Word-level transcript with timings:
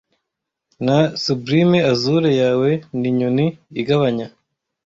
na 0.85 0.97
sublime 1.23 1.79
azure 1.91 2.29
yawe 2.41 2.69
ninyoni 2.99 3.47
igabanya 3.81 4.27